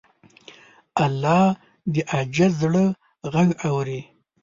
[1.03, 1.43] الله
[1.93, 2.85] د عاجز زړه
[3.33, 4.01] غږ اوري.